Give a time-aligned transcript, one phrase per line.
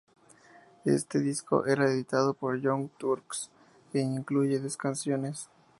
[0.83, 3.51] Este disco está editado por Young Turks
[3.93, 5.47] e incluye diez canciones.